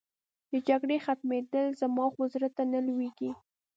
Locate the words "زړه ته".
2.33-2.63